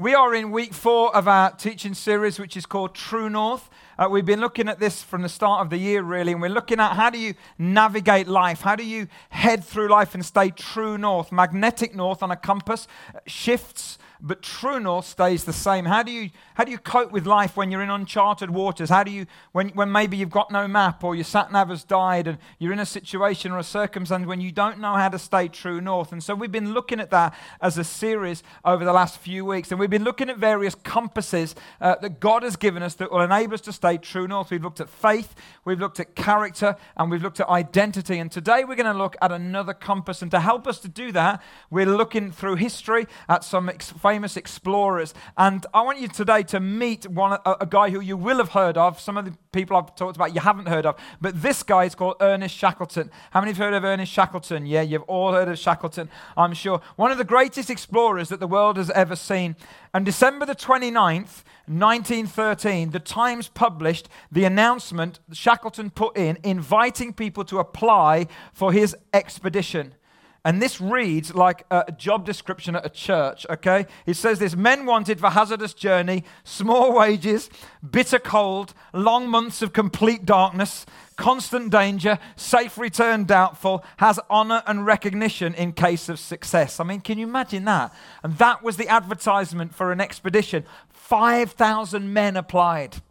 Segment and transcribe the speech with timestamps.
[0.00, 3.68] We are in week four of our teaching series, which is called True North.
[3.98, 6.48] Uh, we've been looking at this from the start of the year, really, and we're
[6.48, 8.62] looking at how do you navigate life?
[8.62, 11.30] How do you head through life and stay true north?
[11.30, 12.88] Magnetic north on a compass
[13.26, 15.84] shifts but true north stays the same.
[15.84, 18.90] How do you how do you cope with life when you're in uncharted waters?
[18.90, 21.84] How do you when when maybe you've got no map or your sat nav has
[21.84, 25.18] died and you're in a situation or a circumstance when you don't know how to
[25.18, 26.12] stay true north?
[26.12, 29.70] And so we've been looking at that as a series over the last few weeks,
[29.70, 33.20] and we've been looking at various compasses uh, that God has given us that will
[33.20, 34.50] enable us to stay true north.
[34.50, 35.34] We've looked at faith,
[35.64, 38.18] we've looked at character, and we've looked at identity.
[38.18, 41.12] And today we're going to look at another compass, and to help us to do
[41.12, 43.68] that, we're looking through history at some
[44.10, 45.14] famous explorers.
[45.38, 48.48] And I want you today to meet one, a, a, guy who you will have
[48.48, 48.98] heard of.
[48.98, 50.96] Some of the people I've talked about you haven't heard of.
[51.20, 53.08] But this guy is called Ernest Shackleton.
[53.30, 54.66] How many have heard of Ernest Shackleton?
[54.66, 56.80] Yeah, you've all heard of Shackleton, I'm sure.
[56.96, 59.54] One of the greatest explorers that the world has ever seen.
[59.94, 67.44] On December the 29th, 1913, the Times published the announcement Shackleton put in inviting people
[67.44, 69.94] to apply for his expedition.
[70.44, 73.86] And this reads like a job description at a church, okay?
[74.06, 77.50] It says this Men wanted for hazardous journey, small wages,
[77.88, 84.86] bitter cold, long months of complete darkness, constant danger, safe return doubtful, has honor and
[84.86, 86.80] recognition in case of success.
[86.80, 87.94] I mean, can you imagine that?
[88.22, 90.64] And that was the advertisement for an expedition.
[90.88, 93.02] 5,000 men applied.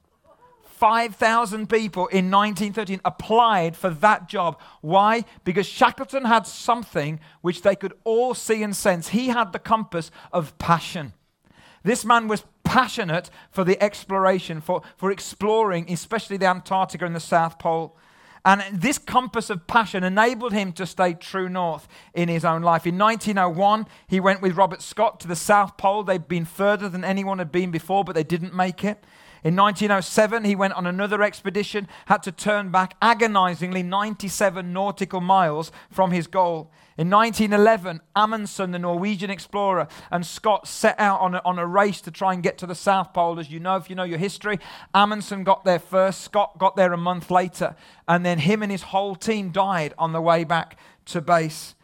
[0.80, 4.58] 5,000 people in 1913 applied for that job.
[4.80, 5.26] Why?
[5.44, 9.10] Because Shackleton had something which they could all see and sense.
[9.10, 11.12] He had the compass of passion.
[11.84, 17.20] This man was passionate for the exploration, for, for exploring, especially the Antarctica and the
[17.20, 17.98] South Pole.
[18.46, 22.88] And this compass of passion enabled him to stay true north in his own life.
[22.88, 26.04] In 1901, he went with Robert Scott to the South Pole.
[26.04, 29.04] They'd been further than anyone had been before, but they didn't make it.
[29.44, 35.72] In 1907, he went on another expedition, had to turn back agonizingly 97 nautical miles
[35.89, 36.72] from his goal.
[36.98, 42.02] In 1911, Amundsen, the Norwegian explorer, and Scott set out on a, on a race
[42.02, 43.39] to try and get to the South Pole.
[43.39, 44.60] As you know, if you know your history,
[44.94, 47.76] Amundsen got there first, Scott got there a month later,
[48.08, 51.76] and then him and his whole team died on the way back to base.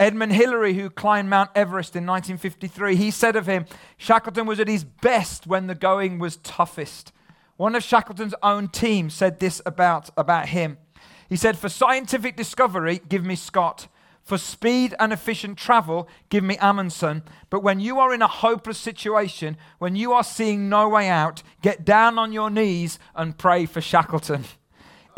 [0.00, 3.66] Edmund Hillary, who climbed Mount Everest in 1953, he said of him,
[3.96, 7.12] Shackleton was at his best when the going was toughest.
[7.56, 10.78] One of Shackleton's own team said this about, about him.
[11.28, 13.88] He said, For scientific discovery, give me Scott.
[14.22, 17.22] For speed and efficient travel, give me Amundsen.
[17.50, 21.42] But when you are in a hopeless situation, when you are seeing no way out,
[21.62, 24.44] get down on your knees and pray for Shackleton.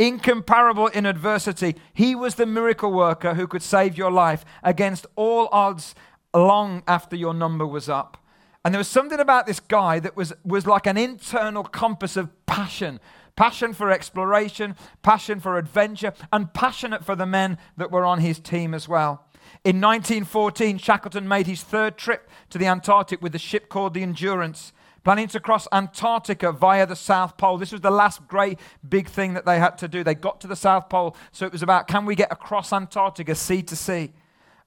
[0.00, 1.77] Incomparable in adversity.
[1.93, 5.94] He was the miracle worker who could save your life against all odds
[6.34, 8.16] long after your number was up.
[8.65, 12.31] And there was something about this guy that was, was like an internal compass of
[12.47, 13.00] passion
[13.37, 18.39] passion for exploration, passion for adventure, and passionate for the men that were on his
[18.39, 19.25] team as well.
[19.65, 24.03] In 1914, Shackleton made his third trip to the Antarctic with a ship called the
[24.03, 24.75] Endurance
[25.10, 27.59] planning to cross Antarctica via the South Pole.
[27.59, 30.04] This was the last great big thing that they had to do.
[30.04, 33.34] They got to the South Pole, so it was about can we get across Antarctica
[33.34, 34.12] sea to sea?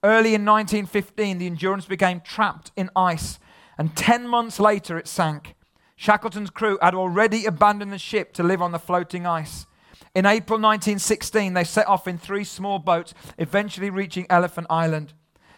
[0.04, 3.40] Early in 1915, the Endurance became trapped in ice,
[3.78, 5.56] and 10 months later it sank.
[5.96, 9.66] Shackleton's crew had already abandoned the ship to live on the floating ice.
[10.14, 15.14] In April 1916, they set off in three small boats, eventually reaching Elephant Island.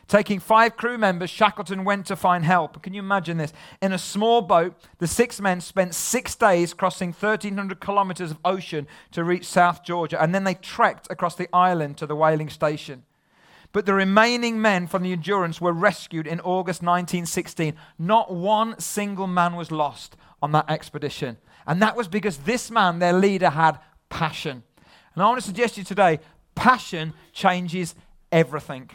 [0.08, 2.82] Taking five crew members, Shackleton went to find help.
[2.84, 3.54] Can you imagine this?
[3.82, 8.88] In a small boat, the six men spent six days crossing 1,300 kilometers of ocean
[9.12, 13.04] to reach South Georgia, and then they trekked across the island to the whaling station.
[13.72, 17.74] But the remaining men from the Endurance were rescued in August 1916.
[17.98, 21.38] Not one single man was lost on that expedition.
[21.68, 24.64] And that was because this man, their leader, had passion.
[25.14, 26.20] And I want to suggest to you today
[26.54, 27.96] passion changes
[28.32, 28.92] everything.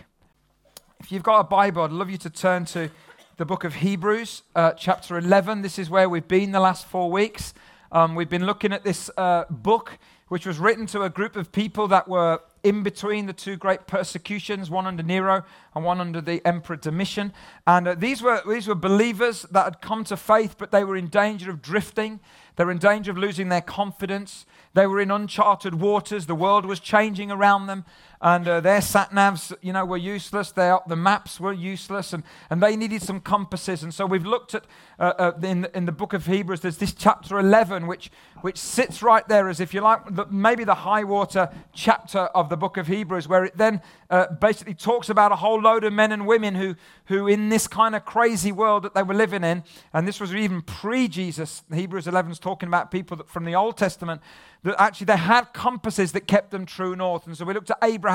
[1.01, 2.91] If you've got a Bible, I'd love you to turn to
[3.39, 5.63] the book of Hebrews, uh, chapter 11.
[5.63, 7.55] This is where we've been the last four weeks.
[7.91, 9.99] Um, we've been looking at this uh, book,
[10.29, 13.87] which was written to a group of people that were in between the two great
[13.87, 15.43] persecutions, one under Nero
[15.75, 17.33] and one under the Emperor Domitian.
[17.67, 20.97] And uh, these, were, these were believers that had come to faith, but they were
[20.97, 22.21] in danger of drifting.
[22.57, 24.45] They were in danger of losing their confidence.
[24.75, 26.27] They were in uncharted waters.
[26.27, 27.87] The world was changing around them
[28.23, 30.53] and uh, their sat navs, you know, were useless.
[30.53, 33.83] Their, the maps were useless, and, and they needed some compasses.
[33.83, 34.65] And so we've looked at
[34.99, 36.61] uh, uh, in, in the book of Hebrews.
[36.61, 38.11] There's this chapter 11, which
[38.43, 42.49] which sits right there as if you like the, maybe the high water chapter of
[42.49, 45.93] the book of Hebrews, where it then uh, basically talks about a whole load of
[45.93, 46.75] men and women who
[47.07, 49.63] who in this kind of crazy world that they were living in,
[49.93, 51.63] and this was even pre-Jesus.
[51.73, 54.21] Hebrews 11 is talking about people that, from the Old Testament
[54.63, 57.27] that actually they had compasses that kept them true north.
[57.27, 58.10] And so we looked at Abraham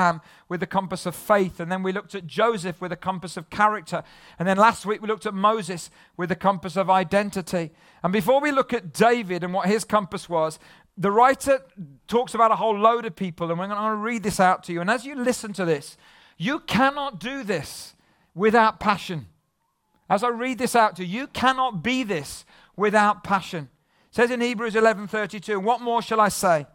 [0.48, 3.50] with the compass of faith, and then we looked at Joseph with the compass of
[3.50, 4.02] character,
[4.38, 7.72] and then last week we looked at Moses with the compass of identity.
[8.02, 10.58] And before we look at David and what his compass was,
[10.96, 11.64] the writer
[12.08, 14.72] talks about a whole load of people, and we're going to read this out to
[14.72, 14.80] you.
[14.80, 15.96] And as you listen to this,
[16.38, 17.94] you cannot do this
[18.34, 19.26] without passion.
[20.08, 22.44] As I read this out to you, you cannot be this
[22.76, 23.68] without passion
[24.16, 26.66] says in Hebrews 11:32, "What more shall I say?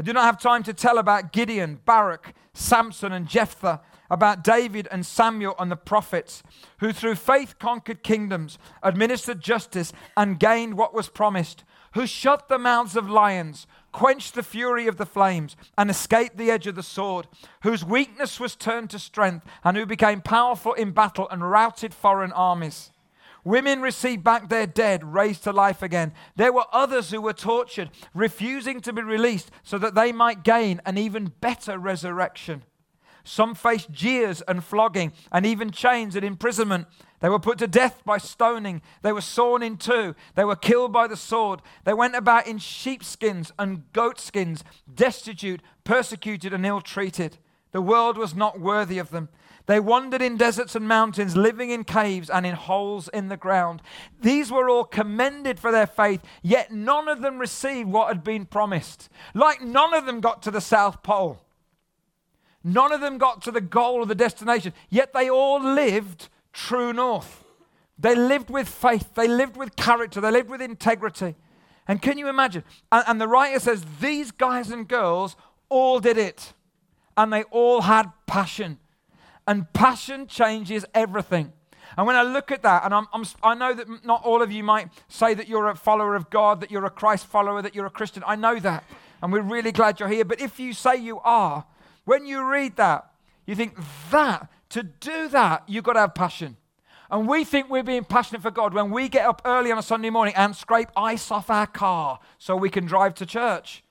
[0.00, 4.88] I do not have time to tell about Gideon, Barak, Samson and Jephthah, about David
[4.90, 6.42] and Samuel and the prophets,
[6.78, 12.56] who through faith conquered kingdoms, administered justice and gained what was promised, who shut the
[12.56, 16.82] mouths of lions, quenched the fury of the flames, and escaped the edge of the
[16.82, 17.28] sword,
[17.62, 22.32] whose weakness was turned to strength, and who became powerful in battle and routed foreign
[22.32, 22.90] armies."
[23.44, 26.12] Women received back their dead, raised to life again.
[26.36, 30.80] There were others who were tortured, refusing to be released so that they might gain
[30.84, 32.64] an even better resurrection.
[33.24, 36.86] Some faced jeers and flogging, and even chains and imprisonment.
[37.20, 38.80] They were put to death by stoning.
[39.02, 40.14] They were sawn in two.
[40.34, 41.60] They were killed by the sword.
[41.84, 47.36] They went about in sheepskins and goatskins, destitute, persecuted, and ill treated.
[47.72, 49.28] The world was not worthy of them.
[49.70, 53.82] They wandered in deserts and mountains, living in caves and in holes in the ground.
[54.20, 58.46] These were all commended for their faith, yet none of them received what had been
[58.46, 59.08] promised.
[59.32, 61.40] Like none of them got to the South Pole.
[62.64, 66.92] None of them got to the goal of the destination, yet they all lived true
[66.92, 67.44] north.
[67.96, 71.36] They lived with faith, they lived with character, they lived with integrity.
[71.86, 72.64] And can you imagine?
[72.90, 75.36] And, the writer says these guys and girls
[75.68, 76.54] all did it,
[77.16, 78.79] and they all had passion.
[79.50, 81.52] And passion changes everything.
[81.98, 84.52] And when I look at that, and I'm, I'm, i know that not all of
[84.52, 87.74] you might say that you're a follower of God, that you're a Christ follower, that
[87.74, 88.22] you're a Christian.
[88.24, 88.84] I know that.
[89.20, 90.24] And we're really glad you're here.
[90.24, 91.64] But if you say you are,
[92.04, 93.10] when you read that,
[93.44, 93.76] you think
[94.12, 96.56] that, to do that, you've got to have passion.
[97.10, 99.82] And we think we're being passionate for God when we get up early on a
[99.82, 103.82] Sunday morning and scrape ice off our car so we can drive to church.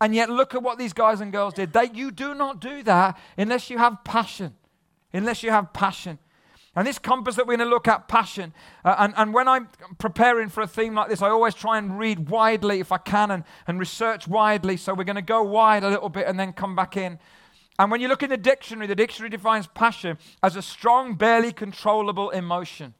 [0.00, 1.72] And yet, look at what these guys and girls did.
[1.72, 4.54] They, you do not do that unless you have passion
[5.12, 6.18] unless you have passion.
[6.74, 8.54] And this compass that we're going to look at, passion.
[8.82, 9.68] Uh, and, and when I'm
[9.98, 13.30] preparing for a theme like this, I always try and read widely if I can
[13.30, 14.78] and, and research widely.
[14.78, 17.18] So we're going to go wide a little bit and then come back in.
[17.78, 21.52] And when you look in the dictionary, the dictionary defines passion as a strong, barely
[21.52, 22.94] controllable emotion.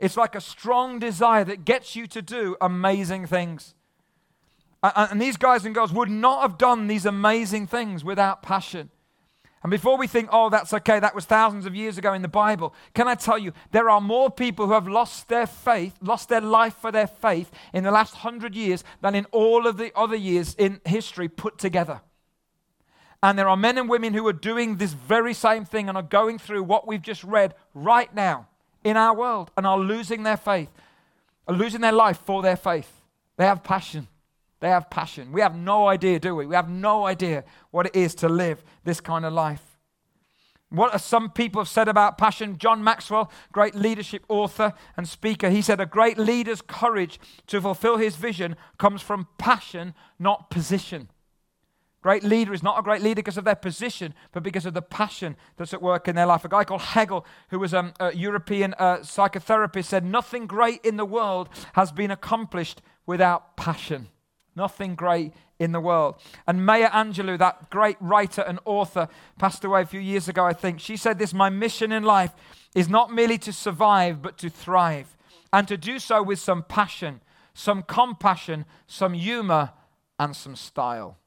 [0.00, 3.74] It's like a strong desire that gets you to do amazing things.
[4.82, 8.90] And these guys and girls would not have done these amazing things without passion.
[9.64, 12.28] And before we think, oh, that's okay, that was thousands of years ago in the
[12.28, 16.28] Bible, can I tell you, there are more people who have lost their faith, lost
[16.28, 19.90] their life for their faith in the last hundred years than in all of the
[19.96, 22.02] other years in history put together.
[23.22, 26.02] And there are men and women who are doing this very same thing and are
[26.02, 28.48] going through what we've just read right now
[28.84, 30.68] in our world and are losing their faith,
[31.48, 33.00] are losing their life for their faith.
[33.38, 34.08] They have passion.
[34.64, 35.30] They have passion.
[35.30, 36.46] We have no idea, do we?
[36.46, 39.78] We have no idea what it is to live this kind of life.
[40.70, 45.60] What some people have said about passion, John Maxwell, great leadership author and speaker, he
[45.60, 51.10] said, A great leader's courage to fulfill his vision comes from passion, not position.
[52.00, 54.80] Great leader is not a great leader because of their position, but because of the
[54.80, 56.46] passion that's at work in their life.
[56.46, 60.96] A guy called Hegel, who was um, a European uh, psychotherapist, said, Nothing great in
[60.96, 64.08] the world has been accomplished without passion.
[64.56, 66.16] Nothing great in the world.
[66.46, 69.08] And Maya Angelou, that great writer and author,
[69.38, 70.80] passed away a few years ago, I think.
[70.80, 72.32] She said this My mission in life
[72.74, 75.16] is not merely to survive, but to thrive.
[75.52, 77.20] And to do so with some passion,
[77.54, 79.70] some compassion, some humor,
[80.18, 81.18] and some style.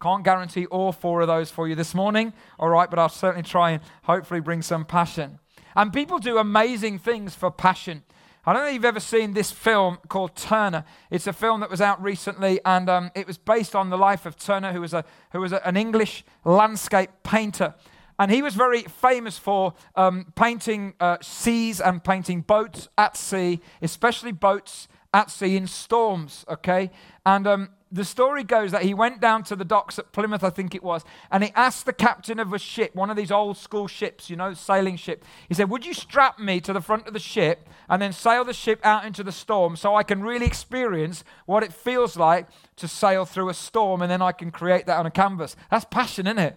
[0.00, 3.42] Can't guarantee all four of those for you this morning, all right, but I'll certainly
[3.42, 5.38] try and hopefully bring some passion.
[5.76, 8.02] And people do amazing things for passion.
[8.46, 10.84] I don't know if you've ever seen this film called Turner.
[11.10, 14.24] It's a film that was out recently, and um, it was based on the life
[14.24, 17.74] of Turner, who was, a, who was a, an English landscape painter.
[18.18, 23.60] And he was very famous for um, painting uh, seas and painting boats at sea,
[23.82, 26.90] especially boats at sea in storms, okay?
[27.26, 30.50] And um, the story goes that he went down to the docks at Plymouth, I
[30.50, 33.56] think it was, and he asked the captain of a ship, one of these old
[33.56, 35.24] school ships, you know, sailing ship.
[35.48, 38.44] He said, Would you strap me to the front of the ship and then sail
[38.44, 42.46] the ship out into the storm so I can really experience what it feels like
[42.76, 45.56] to sail through a storm and then I can create that on a canvas?
[45.70, 46.56] That's passion, isn't it?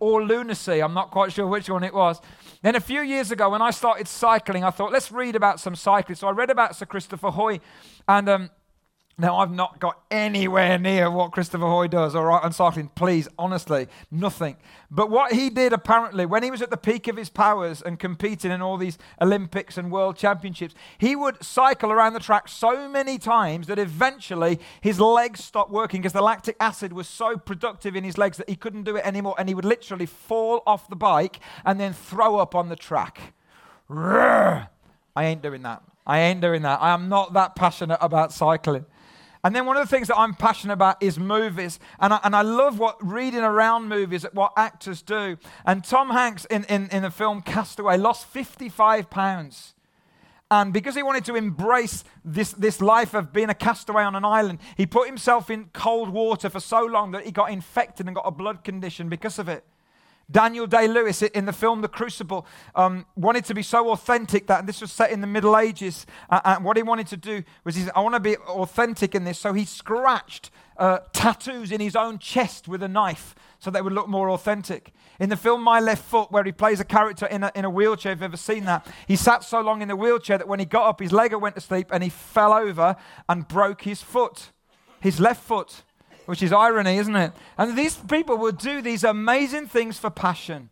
[0.00, 2.20] Or lunacy, I'm not quite sure which one it was.
[2.62, 5.74] Then a few years ago, when I started cycling, I thought, let's read about some
[5.74, 6.20] cyclists.
[6.20, 7.60] So I read about Sir Christopher Hoy,
[8.06, 8.50] and um,
[9.20, 12.88] now, I've not got anywhere near what Christopher Hoy does, all right, on cycling.
[12.94, 14.56] Please, honestly, nothing.
[14.92, 17.98] But what he did apparently, when he was at the peak of his powers and
[17.98, 22.88] competing in all these Olympics and world championships, he would cycle around the track so
[22.88, 27.96] many times that eventually his legs stopped working because the lactic acid was so productive
[27.96, 29.34] in his legs that he couldn't do it anymore.
[29.36, 33.34] And he would literally fall off the bike and then throw up on the track.
[33.90, 34.68] I
[35.16, 35.82] ain't doing that.
[36.06, 36.80] I ain't doing that.
[36.80, 38.86] I am not that passionate about cycling.
[39.44, 41.78] And then one of the things that I'm passionate about is movies.
[42.00, 45.36] And I, and I love what reading around movies, what actors do.
[45.64, 49.74] And Tom Hanks in, in, in the film Castaway lost 55 pounds.
[50.50, 54.24] And because he wanted to embrace this, this life of being a castaway on an
[54.24, 58.16] island, he put himself in cold water for so long that he got infected and
[58.16, 59.64] got a blood condition because of it.
[60.30, 64.66] Daniel Day Lewis in the film The Crucible um, wanted to be so authentic that,
[64.66, 67.76] this was set in the Middle Ages, uh, and what he wanted to do was
[67.76, 69.38] he said, I want to be authentic in this.
[69.38, 73.94] So he scratched uh, tattoos in his own chest with a knife so they would
[73.94, 74.92] look more authentic.
[75.18, 77.70] In the film My Left Foot, where he plays a character in a, in a
[77.70, 80.60] wheelchair, if you've ever seen that, he sat so long in the wheelchair that when
[80.60, 82.96] he got up, his leg went to sleep and he fell over
[83.30, 84.52] and broke his foot,
[85.00, 85.84] his left foot
[86.28, 87.32] which is irony, isn't it?
[87.56, 90.68] And these people will do these amazing things for passion.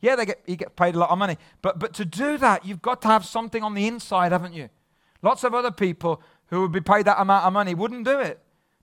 [0.00, 1.36] Yeah, they get, you get paid a lot of money.
[1.62, 4.68] But, but to do that, you've got to have something on the inside, haven't you?
[5.20, 8.38] Lots of other people who would be paid that amount of money wouldn't do it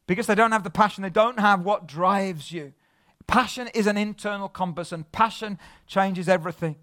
[0.06, 1.02] because they don't have the passion.
[1.02, 2.74] They don't have what drives you.
[3.26, 6.76] Passion is an internal compass, and passion changes everything.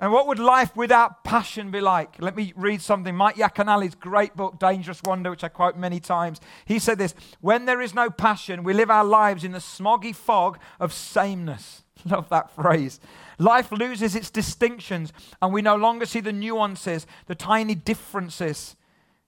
[0.00, 2.16] And what would life without passion be like?
[2.20, 3.14] Let me read something.
[3.14, 6.40] Mike Yaconelli's great book, Dangerous Wonder, which I quote many times.
[6.64, 10.16] He said this When there is no passion, we live our lives in the smoggy
[10.16, 11.84] fog of sameness.
[12.06, 12.98] Love that phrase.
[13.38, 18.76] Life loses its distinctions, and we no longer see the nuances, the tiny differences.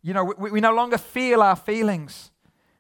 [0.01, 2.31] You know, we, we no longer feel our feelings.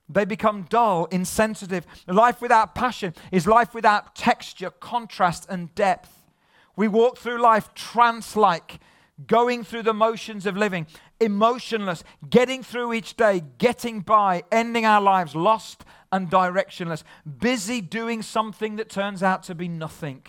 [0.09, 1.87] They become dull, insensitive.
[2.07, 6.22] Life without passion is life without texture, contrast, and depth.
[6.76, 8.81] We walk through life trance like,
[9.26, 10.87] going through the motions of living,
[11.21, 17.05] emotionless, getting through each day, getting by, ending our lives lost and directionless,
[17.38, 20.23] busy doing something that turns out to be nothing,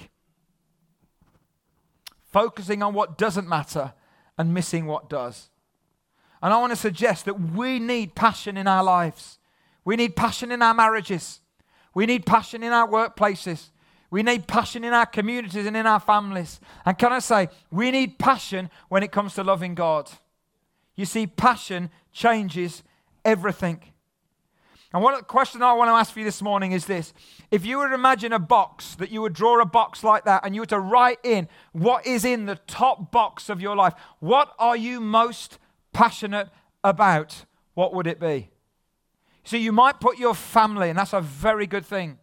[2.32, 3.94] focusing on what doesn't matter
[4.38, 5.50] and missing what does.
[6.42, 9.40] And I want to suggest that we need passion in our lives.
[9.86, 11.40] We need passion in our marriages.
[11.94, 13.70] We need passion in our workplaces.
[14.14, 16.60] We need passion in our communities and in our families.
[16.86, 20.08] And can I say, we need passion when it comes to loving God.
[20.96, 22.84] You see, passion changes
[23.26, 23.82] everything.
[24.94, 27.12] And the question I want to ask for you this morning is this.
[27.50, 30.46] If you were to imagine a box, that you would draw a box like that,
[30.46, 33.96] and you were to write in what is in the top box of your life,
[34.20, 35.58] what are you most
[35.92, 36.50] passionate
[36.84, 37.46] about?
[37.74, 38.52] What would it be?
[39.44, 42.20] So you might put your family, and that's a very good thing.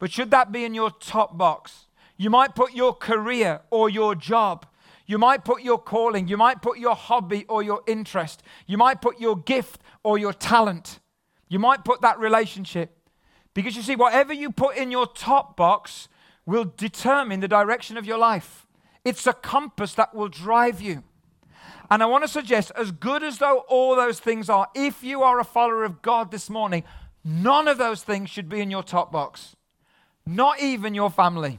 [0.00, 1.86] But should that be in your top box?
[2.16, 4.66] You might put your career or your job.
[5.06, 6.26] You might put your calling.
[6.26, 8.42] You might put your hobby or your interest.
[8.66, 11.00] You might put your gift or your talent.
[11.48, 12.96] You might put that relationship.
[13.52, 16.08] Because you see, whatever you put in your top box
[16.46, 18.66] will determine the direction of your life.
[19.04, 21.04] It's a compass that will drive you.
[21.90, 25.22] And I want to suggest, as good as though all those things are, if you
[25.22, 26.84] are a follower of God this morning,
[27.24, 29.56] none of those things should be in your top box
[30.30, 31.58] not even your family.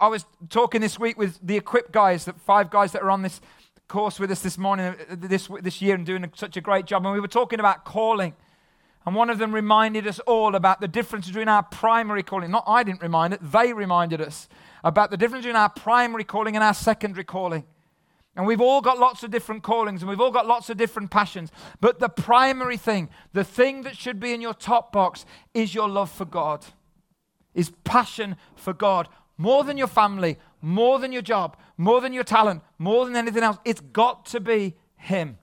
[0.00, 3.22] I was talking this week with the equipped guys, the five guys that are on
[3.22, 3.40] this
[3.88, 7.04] course with us this morning, uh, this, this year, and doing such a great job.
[7.04, 8.34] And we were talking about calling.
[9.04, 12.52] And one of them reminded us all about the difference between our primary calling.
[12.52, 14.48] Not I didn't remind it, they reminded us
[14.84, 17.64] about the difference between our primary calling and our secondary calling.
[18.36, 21.10] And we've all got lots of different callings and we've all got lots of different
[21.10, 21.50] passions.
[21.80, 25.88] But the primary thing, the thing that should be in your top box, is your
[25.88, 26.64] love for God
[27.54, 32.24] is passion for God more than your family, more than your job, more than your
[32.24, 33.58] talent, more than anything else.
[33.64, 35.38] It's got to be Him.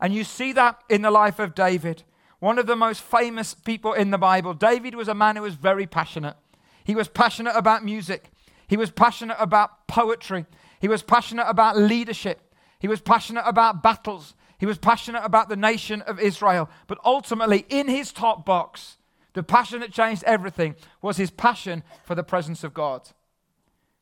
[0.00, 2.04] And you see that in the life of David,
[2.38, 4.54] one of the most famous people in the Bible.
[4.54, 6.36] David was a man who was very passionate.
[6.84, 8.30] He was passionate about music,
[8.66, 10.46] he was passionate about poetry,
[10.80, 12.40] he was passionate about leadership,
[12.78, 16.68] he was passionate about battles, He was passionate about the nation of Israel.
[16.88, 18.98] But ultimately, in his top box,
[19.34, 23.08] the passion that changed everything was his passion for the presence of God.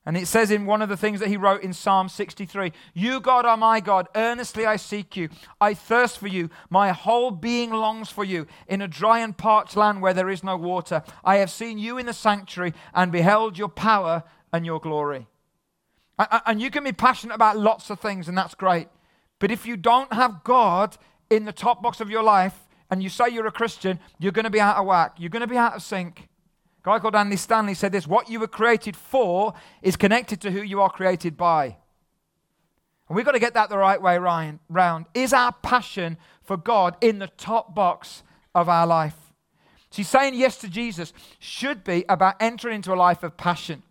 [0.06, 3.20] And it says in one of the things that he wrote in Psalm 63 You,
[3.20, 4.06] God, are my God.
[4.14, 5.28] Earnestly I seek you.
[5.60, 6.48] I thirst for you.
[6.70, 10.44] My whole being longs for you in a dry and parched land where there is
[10.44, 11.02] no water.
[11.24, 15.26] I have seen you in the sanctuary and beheld your power and your glory.
[16.18, 18.88] And you can be passionate about lots of things, and that's great.
[19.40, 20.96] But if you don't have God
[21.28, 24.44] in the top box of your life and you say you're a Christian, you're going
[24.44, 25.16] to be out of whack.
[25.18, 26.28] You're going to be out of sync.
[26.84, 30.50] A guy called Andy Stanley said this what you were created for is connected to
[30.50, 31.76] who you are created by.
[33.08, 35.06] And we've got to get that the right way round.
[35.14, 38.22] Is our passion for God in the top box
[38.54, 39.16] of our life?
[39.90, 43.82] See, saying yes to Jesus should be about entering into a life of passion.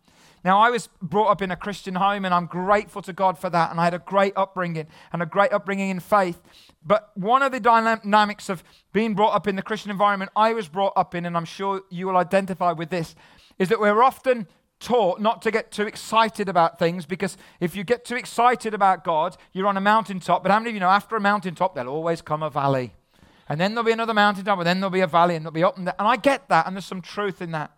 [0.45, 3.49] Now, I was brought up in a Christian home, and I'm grateful to God for
[3.49, 3.71] that.
[3.71, 6.39] And I had a great upbringing and a great upbringing in faith.
[6.85, 10.67] But one of the dynamics of being brought up in the Christian environment I was
[10.67, 13.15] brought up in, and I'm sure you will identify with this,
[13.57, 14.47] is that we're often
[14.79, 19.03] taught not to get too excited about things because if you get too excited about
[19.03, 20.43] God, you're on a mountaintop.
[20.43, 22.93] But how many of you know after a mountaintop, there'll always come a valley?
[23.49, 25.63] And then there'll be another mountaintop, and then there'll be a valley, and there'll be
[25.63, 25.95] up and down.
[25.97, 27.71] And I get that, and there's some truth in that.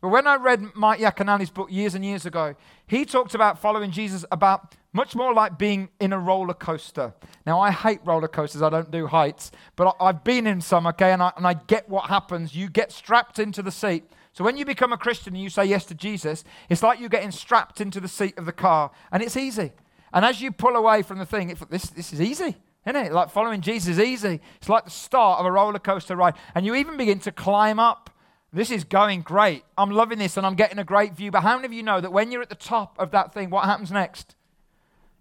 [0.00, 2.54] But when I read Mike Yaconelli's book years and years ago,
[2.86, 7.14] he talked about following Jesus about much more like being in a roller coaster.
[7.46, 11.12] Now, I hate roller coasters, I don't do heights, but I've been in some, okay,
[11.12, 12.54] and I, and I get what happens.
[12.54, 14.04] You get strapped into the seat.
[14.32, 17.08] So when you become a Christian and you say yes to Jesus, it's like you're
[17.08, 19.72] getting strapped into the seat of the car, and it's easy.
[20.12, 22.56] And as you pull away from the thing, this, this is easy.
[22.86, 23.12] Isn't it?
[23.12, 24.40] Like following Jesus is easy.
[24.58, 26.34] It's like the start of a roller coaster ride.
[26.54, 28.10] And you even begin to climb up.
[28.56, 29.64] This is going great.
[29.76, 31.30] I'm loving this and I'm getting a great view.
[31.30, 33.50] But how many of you know that when you're at the top of that thing,
[33.50, 34.34] what happens next?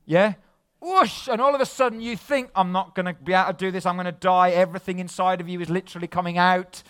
[0.06, 0.36] Yeah?
[0.80, 1.28] Whoosh!
[1.28, 3.72] And all of a sudden you think, I'm not going to be able to do
[3.72, 3.86] this.
[3.86, 4.52] I'm going to die.
[4.52, 6.82] Everything inside of you is literally coming out.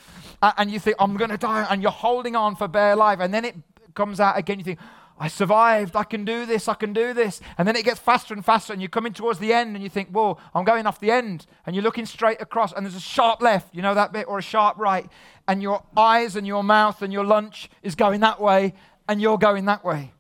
[0.43, 1.65] And you think, I'm going to die.
[1.67, 3.19] And you're holding on for bare life.
[3.19, 3.55] And then it
[3.95, 4.59] comes out again.
[4.59, 4.79] You think,
[5.17, 5.95] I survived.
[5.95, 6.67] I can do this.
[6.67, 7.39] I can do this.
[7.57, 9.89] And then it gets faster and faster, and you're coming towards the end, and you
[9.89, 11.45] think, Whoa, I'm going off the end.
[11.65, 14.39] And you're looking straight across, and there's a sharp left, you know that bit, or
[14.39, 15.09] a sharp right.
[15.47, 18.73] And your eyes and your mouth and your lunch is going that way,
[19.07, 20.11] and you're going that way.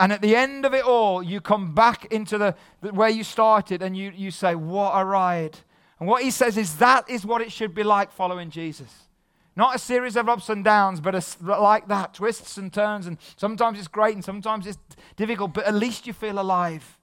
[0.00, 3.22] And at the end of it all, you come back into the, the where you
[3.22, 5.58] started, and you, you say, What a ride.
[6.00, 8.92] And what he says is that is what it should be like following Jesus.
[9.54, 13.06] Not a series of ups and downs, but a, like that, twists and turns.
[13.06, 14.78] And sometimes it's great and sometimes it's
[15.16, 16.98] difficult, but at least you feel alive.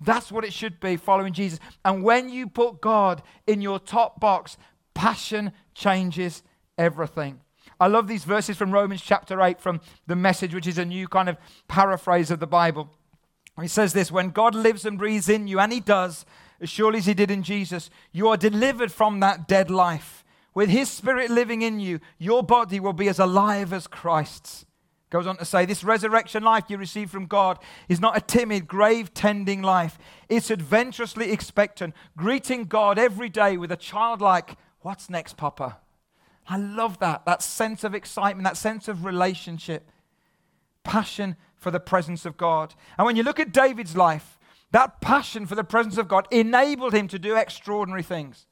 [0.00, 1.58] That's what it should be following Jesus.
[1.84, 4.56] And when you put God in your top box,
[4.94, 6.42] passion changes
[6.76, 7.40] everything.
[7.78, 11.08] I love these verses from Romans chapter 8 from the message, which is a new
[11.08, 12.90] kind of paraphrase of the Bible.
[13.60, 16.26] He says this When God lives and breathes in you, and He does,
[16.60, 20.19] as surely as He did in Jesus, you are delivered from that dead life
[20.60, 24.66] with his spirit living in you, your body will be as alive as Christ's.
[25.08, 28.68] Goes on to say, this resurrection life you receive from God is not a timid,
[28.68, 29.98] grave tending life.
[30.28, 35.78] It's adventurously expectant, greeting God every day with a childlike, What's next, Papa?
[36.46, 39.90] I love that, that sense of excitement, that sense of relationship,
[40.84, 42.74] passion for the presence of God.
[42.98, 44.38] And when you look at David's life,
[44.72, 48.44] that passion for the presence of God enabled him to do extraordinary things.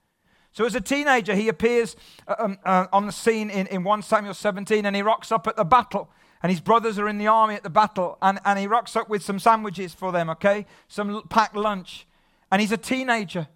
[0.59, 1.95] So, as a teenager, he appears
[2.27, 5.47] uh, um, uh, on the scene in, in 1 Samuel 17 and he rocks up
[5.47, 6.11] at the battle.
[6.43, 8.19] And his brothers are in the army at the battle.
[8.21, 10.67] And, and he rocks up with some sandwiches for them, okay?
[10.89, 12.09] Some packed lunch.
[12.51, 13.47] And he's a teenager.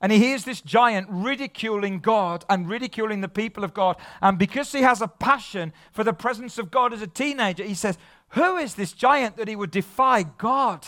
[0.00, 3.96] And he hears this giant ridiculing God and ridiculing the people of God.
[4.20, 7.74] And because he has a passion for the presence of God as a teenager, he
[7.74, 7.98] says,
[8.34, 10.86] Who is this giant that he would defy God?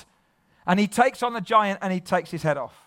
[0.68, 2.83] And he takes on the giant and he takes his head off.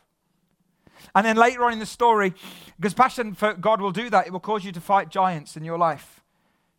[1.15, 2.33] And then later on in the story,
[2.77, 5.63] because passion for God will do that, it will cause you to fight giants in
[5.63, 6.23] your life.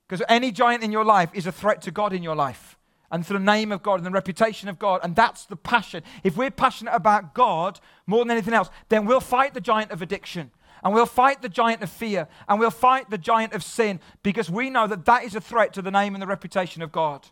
[0.07, 2.79] Because any giant in your life is a threat to God in your life
[3.11, 5.01] and to the name of God and the reputation of God.
[5.03, 6.03] And that's the passion.
[6.25, 10.03] If we're passionate about God more than anything else, then we'll fight the giant of
[10.03, 10.51] addiction.
[10.85, 12.29] And we'll fight the giant of fear.
[12.49, 15.73] And we'll fight the giant of sin because we know that that is a threat
[15.75, 17.27] to the name and the reputation of God.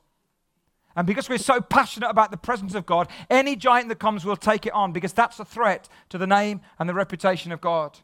[0.96, 4.36] And because we're so passionate about the presence of God, any giant that comes will
[4.36, 7.98] take it on because that's a threat to the name and the reputation of God.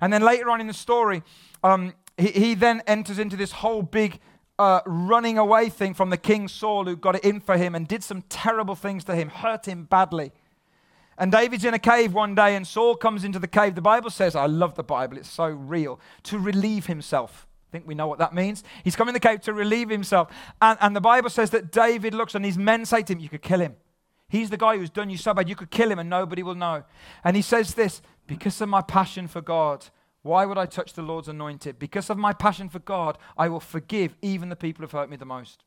[0.00, 1.24] And then later on in the story,
[1.64, 4.20] um, he, he, then enters into this whole big
[4.60, 7.88] uh, running away thing from the king Saul, who got it in for him and
[7.88, 10.32] did some terrible things to him, hurt him badly.
[11.18, 13.74] And David's in a cave one day, and Saul comes into the cave.
[13.74, 17.46] The Bible says, I love the Bible, it's so real, to relieve himself.
[17.70, 18.64] I think we know what that means.
[18.82, 20.28] He's come in the cave to relieve himself.
[20.60, 23.28] And, and the Bible says that David looks and his men say to him, You
[23.28, 23.76] could kill him.
[24.28, 26.56] He's the guy who's done you so bad, you could kill him and nobody will
[26.56, 26.82] know.
[27.22, 29.86] And he says this Because of my passion for God,
[30.22, 31.78] why would I touch the Lord's anointed?
[31.78, 35.16] Because of my passion for God, I will forgive even the people who've hurt me
[35.16, 35.62] the most.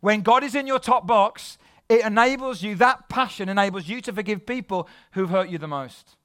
[0.00, 1.56] When God is in your top box,
[1.88, 6.15] it enables you, that passion enables you to forgive people who've hurt you the most.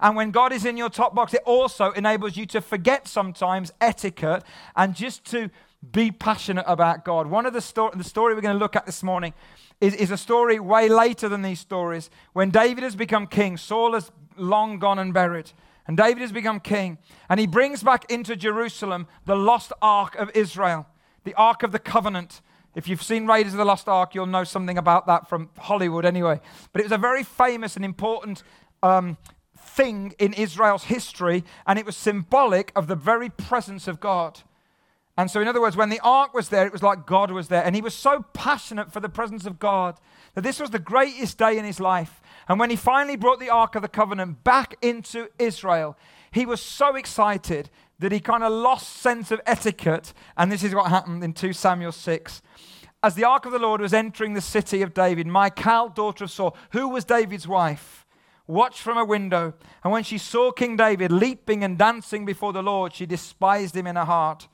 [0.00, 3.72] And when God is in your top box, it also enables you to forget sometimes
[3.80, 4.44] etiquette
[4.76, 5.50] and just to
[5.92, 7.28] be passionate about God.
[7.28, 9.32] One of the, sto- the story we're going to look at this morning
[9.80, 12.10] is, is a story way later than these stories.
[12.32, 15.52] When David has become king, Saul has long gone and buried.
[15.86, 16.98] And David has become king.
[17.28, 20.86] And he brings back into Jerusalem the lost ark of Israel,
[21.24, 22.42] the ark of the covenant.
[22.74, 26.04] If you've seen Raiders of the Lost Ark, you'll know something about that from Hollywood
[26.04, 26.40] anyway.
[26.72, 28.42] But it was a very famous and important
[28.82, 29.16] um,
[29.78, 34.40] thing in Israel's history, and it was symbolic of the very presence of God.
[35.16, 37.46] And so, in other words, when the ark was there, it was like God was
[37.46, 37.64] there.
[37.64, 39.96] And he was so passionate for the presence of God
[40.34, 42.20] that this was the greatest day in his life.
[42.48, 45.96] And when he finally brought the ark of the covenant back into Israel,
[46.32, 50.12] he was so excited that he kind of lost sense of etiquette.
[50.36, 52.42] And this is what happened in 2 Samuel 6.
[53.02, 56.30] As the ark of the Lord was entering the city of David, Michal, daughter of
[56.30, 58.06] Saul, who was David's wife,
[58.48, 59.54] watched from a window.
[59.84, 63.86] And when she saw King David leaping and dancing before the Lord, she despised him
[63.86, 64.48] in her heart.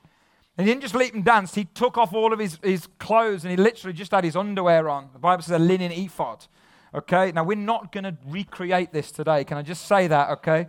[0.59, 3.45] And he didn't just leap and dance, he took off all of his, his clothes
[3.45, 5.09] and he literally just had his underwear on.
[5.13, 6.47] The Bible says a linen ephod.
[6.95, 9.43] Okay, now we're not going to recreate this today.
[9.43, 10.31] Can I just say that?
[10.31, 10.69] Okay,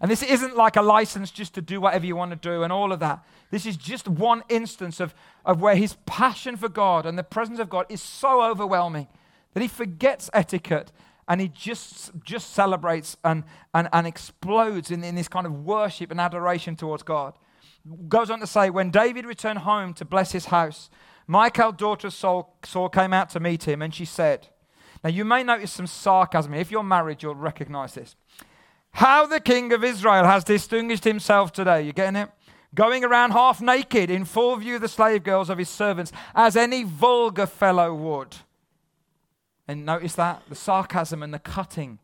[0.00, 2.72] and this isn't like a license just to do whatever you want to do and
[2.72, 3.22] all of that.
[3.50, 7.58] This is just one instance of, of where his passion for God and the presence
[7.58, 9.08] of God is so overwhelming
[9.54, 10.92] that he forgets etiquette
[11.28, 16.10] and he just, just celebrates and, and, and explodes in, in this kind of worship
[16.10, 17.34] and adoration towards God
[18.08, 20.90] goes on to say, when David returned home to bless his house,
[21.26, 24.48] Michal, daughter of Saul, Saul came out to meet him, and she said,
[25.04, 26.54] Now you may notice some sarcasm.
[26.54, 28.16] If you're married, you'll recognize this.
[28.92, 31.82] How the king of Israel has distinguished himself today.
[31.82, 32.30] You getting it?
[32.74, 36.56] Going around half naked in full view of the slave girls of his servants, as
[36.56, 38.36] any vulgar fellow would.
[39.68, 41.98] And notice that the sarcasm and the cutting.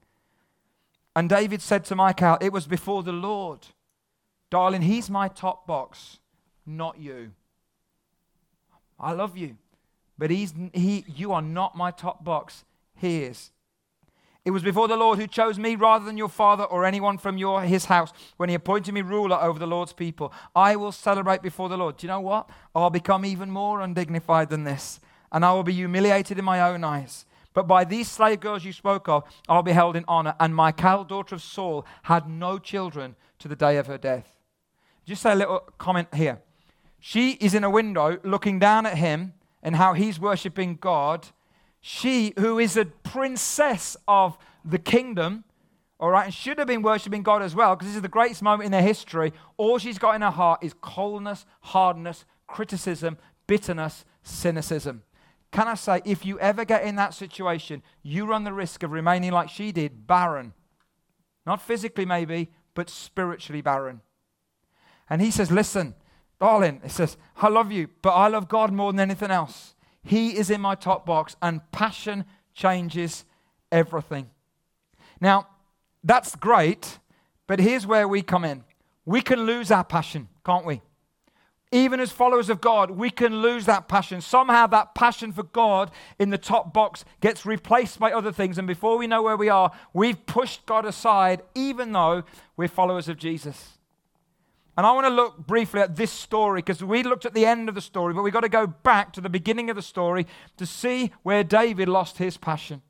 [1.16, 3.66] And David said to Michal, It was before the Lord
[4.54, 6.20] Darling, he's my top box,
[6.64, 7.32] not you.
[9.00, 9.56] I love you,
[10.16, 12.64] but he's, he, you are not my top box.
[12.94, 13.50] He is.
[14.44, 17.36] It was before the Lord who chose me rather than your father or anyone from
[17.36, 20.32] your, his house when he appointed me ruler over the Lord's people.
[20.54, 21.96] I will celebrate before the Lord.
[21.96, 22.48] Do you know what?
[22.76, 25.00] I'll become even more undignified than this,
[25.32, 27.26] and I will be humiliated in my own eyes.
[27.54, 30.34] But by these slave girls you spoke of, I'll be held in honor.
[30.38, 34.26] And Michal, daughter of Saul, had no children to the day of her death.
[35.06, 36.42] Just say a little comment here.
[36.98, 41.28] She is in a window looking down at him and how he's worshiping God.
[41.80, 45.44] She, who is a princess of the kingdom,
[46.00, 48.42] all right, and should have been worshiping God as well, because this is the greatest
[48.42, 49.32] moment in their history.
[49.58, 55.02] All she's got in her heart is coldness, hardness, criticism, bitterness, cynicism.
[55.54, 58.90] Can I say, if you ever get in that situation, you run the risk of
[58.90, 60.52] remaining like she did, barren.
[61.46, 64.00] Not physically, maybe, but spiritually barren.
[65.08, 65.94] And he says, Listen,
[66.40, 69.76] darling, he says, I love you, but I love God more than anything else.
[70.02, 73.24] He is in my top box, and passion changes
[73.70, 74.30] everything.
[75.20, 75.46] Now,
[76.02, 76.98] that's great,
[77.46, 78.64] but here's where we come in.
[79.04, 80.82] We can lose our passion, can't we?
[81.74, 84.20] Even as followers of God, we can lose that passion.
[84.20, 88.58] Somehow, that passion for God in the top box gets replaced by other things.
[88.58, 92.22] And before we know where we are, we've pushed God aside, even though
[92.56, 93.70] we're followers of Jesus.
[94.76, 97.68] And I want to look briefly at this story because we looked at the end
[97.68, 100.28] of the story, but we've got to go back to the beginning of the story
[100.58, 102.82] to see where David lost his passion.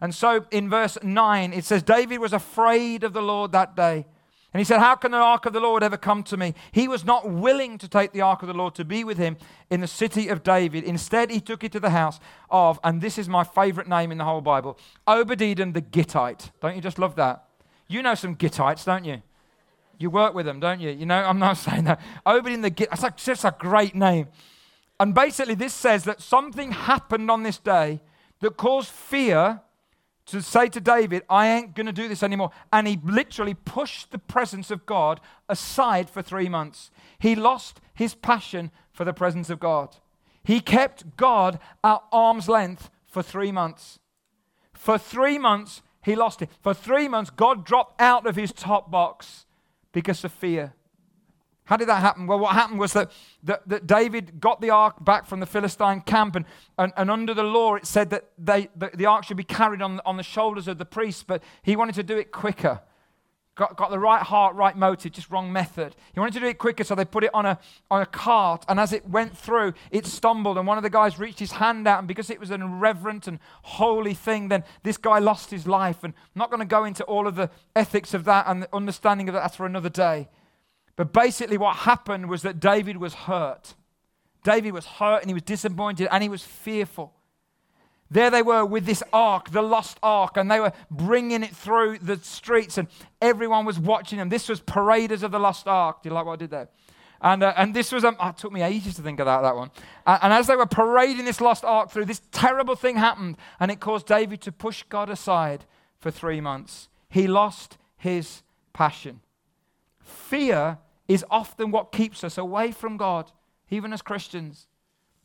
[0.00, 4.06] And so in verse 9, it says, David was afraid of the Lord that day.
[4.56, 6.54] And he said, How can the ark of the Lord ever come to me?
[6.72, 9.36] He was not willing to take the ark of the Lord to be with him
[9.68, 10.82] in the city of David.
[10.82, 14.16] Instead, he took it to the house of, and this is my favorite name in
[14.16, 16.52] the whole Bible, Obed-Edom the Gittite.
[16.62, 17.44] Don't you just love that?
[17.86, 19.20] You know some Gittites, don't you?
[19.98, 20.88] You work with them, don't you?
[20.88, 22.00] You know, I'm not saying that.
[22.24, 24.28] Obed in the Git, that's just a great name.
[24.98, 28.00] And basically, this says that something happened on this day
[28.40, 29.60] that caused fear
[30.26, 32.50] to say to David, I ain't going to do this anymore.
[32.72, 36.90] And he literally pushed the presence of God aside for three months.
[37.18, 39.96] He lost his passion for the presence of God.
[40.42, 43.98] He kept God at arm's length for three months.
[44.72, 46.50] For three months, he lost it.
[46.60, 49.46] For three months, God dropped out of his top box
[49.92, 50.74] because of fear.
[51.66, 52.26] How did that happen?
[52.26, 53.12] Well, what happened was that,
[53.44, 56.46] that, that David got the ark back from the Philistine camp, and,
[56.78, 59.82] and, and under the law it said that they, the, the ark should be carried
[59.82, 62.80] on, on the shoulders of the priests, but he wanted to do it quicker.
[63.56, 65.96] got, got the right heart, right motive, just wrong method.
[66.12, 67.58] He wanted to do it quicker, so they put it on a,
[67.90, 68.64] on a cart.
[68.68, 70.58] And as it went through, it stumbled.
[70.58, 71.98] And one of the guys reached his hand out.
[71.98, 76.04] And because it was an irreverent and holy thing, then this guy lost his life.
[76.04, 78.68] And I'm not going to go into all of the ethics of that and the
[78.74, 79.40] understanding of that.
[79.40, 80.28] That's for another day.
[80.96, 83.74] But basically, what happened was that David was hurt.
[84.42, 87.12] David was hurt and he was disappointed and he was fearful.
[88.10, 91.98] There they were with this ark, the lost ark, and they were bringing it through
[91.98, 92.86] the streets, and
[93.20, 94.28] everyone was watching them.
[94.28, 96.04] This was Paraders of the Lost Ark.
[96.04, 96.68] Do you like what I did there?
[97.20, 99.56] And, uh, and this was, um, oh, it took me ages to think about that
[99.56, 99.70] one.
[100.06, 103.80] And as they were parading this lost ark through, this terrible thing happened, and it
[103.80, 105.64] caused David to push God aside
[105.98, 106.88] for three months.
[107.08, 109.20] He lost his passion.
[110.00, 113.30] Fear is often what keeps us away from God,
[113.70, 114.66] even as Christians.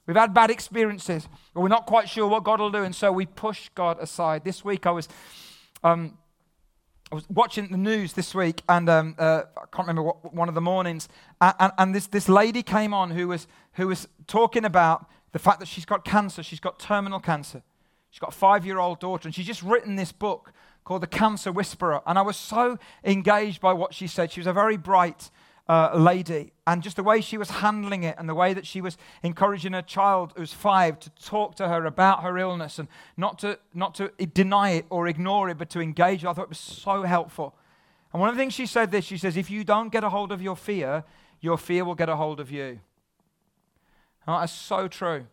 [0.08, 3.12] We've had bad experiences, but we're not quite sure what God will do, and so
[3.12, 4.44] we push God aside.
[4.44, 5.08] This week I was,
[5.84, 6.18] um,
[7.12, 10.50] I was watching the news this week, and um, uh, I can't remember what, one
[10.50, 11.08] of the mornings,
[11.40, 15.40] and, and, and, this, this lady came on who was, who was talking about the
[15.40, 17.64] fact that she's got cancer, she's got terminal cancer.
[18.12, 20.52] She's got a five year old daughter, and she's just written this book
[20.84, 22.02] called The Cancer Whisperer.
[22.06, 24.32] And I was so engaged by what she said.
[24.32, 25.30] She was a very bright
[25.68, 26.52] uh, lady.
[26.68, 29.74] And just the way she was handling it and the way that she was encouraging
[29.74, 33.96] her child, who's five, to talk to her about her illness and not to, not
[33.96, 36.26] to deny it or ignore it, but to engage.
[36.26, 37.56] I thought it was so helpful.
[38.14, 40.10] And one of the things she said this, she says, if you don't get a
[40.10, 41.04] hold of your fear,
[41.40, 42.80] your fear will get a hold of you.
[44.28, 45.26] And that's so true.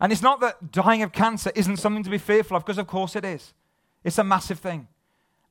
[0.00, 2.86] And it's not that dying of cancer isn't something to be fearful of, because of
[2.86, 3.52] course it is.
[4.04, 4.88] It's a massive thing.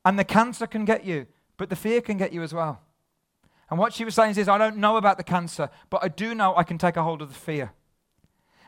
[0.04, 2.82] And the cancer can get you, but the fear can get you as well.
[3.72, 6.36] And what she was saying is, I don't know about the cancer, but I do
[6.36, 7.72] know I can take a hold of the fear.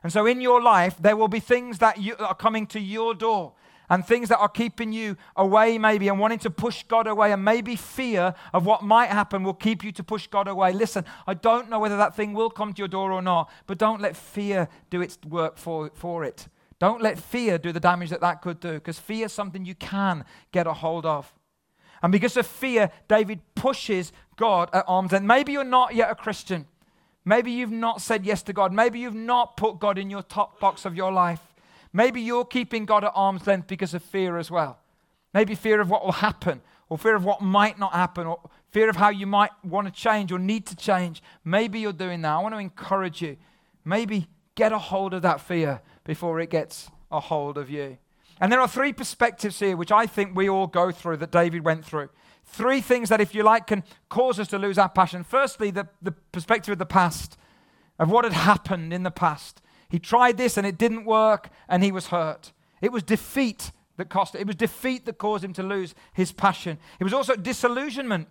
[0.02, 3.14] And so in your life, there will be things that, you, are coming to your
[3.14, 3.54] door
[3.90, 7.34] and things that are keeping you away, maybe, and wanting to push God away.
[7.34, 10.72] And maybe fear of what might happen will keep you to push God away.
[10.72, 13.78] Listen, I don't know whether that thing will come to your door or not, but
[13.78, 16.48] don't let fear do its work for, for it.
[16.80, 19.76] Don't let fear do the damage that that could do, because fear is something you
[19.76, 21.34] can get a hold of.
[22.04, 25.26] And because of fear, David pushes God at arm's length.
[25.26, 26.68] Maybe you're not yet a Christian.
[27.26, 28.74] Maybe you've not said yes to God.
[28.74, 31.40] Maybe you've not put God in your top box of your life.
[31.94, 34.80] Maybe you're keeping God at arm's length because of fear as well.
[35.34, 38.40] Maybe fear of what will happen, or fear of what might not happen, or
[38.72, 41.24] fear of how you might want to change or need to change.
[41.46, 42.34] Maybe you're doing that.
[42.34, 43.38] I want to encourage you.
[43.86, 47.98] Maybe get a hold of that fear before it gets a hold of you.
[48.44, 51.64] And there are three perspectives here which I think we all go through that David
[51.64, 52.10] went through.
[52.44, 55.24] Three things that, if you like, can cause us to lose our passion.
[55.24, 57.38] Firstly, the, the perspective of the past,
[57.98, 59.62] of what had happened in the past.
[59.88, 62.52] He tried this and it didn't work and he was hurt.
[62.82, 64.42] It was defeat that cost it.
[64.42, 66.80] It was defeat that caused him to lose his passion.
[67.00, 68.28] It was also disillusionment.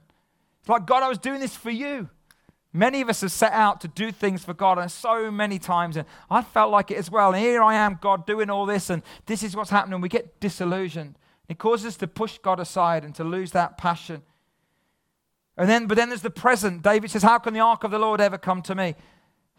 [0.61, 2.11] It's like, God, I was doing this for you.
[2.73, 5.97] Many of us have set out to do things for God, and so many times,
[5.97, 7.33] and I felt like it as well.
[7.33, 10.01] And here I am, God, doing all this, and this is what's happening.
[10.01, 11.17] We get disillusioned.
[11.49, 14.23] It causes us to push God aside and to lose that passion.
[15.57, 16.83] And then, but then there's the present.
[16.83, 18.95] David says, How can the ark of the Lord ever come to me?